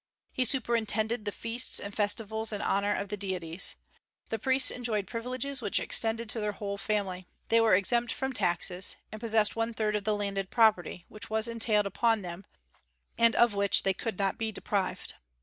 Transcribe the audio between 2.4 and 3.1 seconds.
in honor of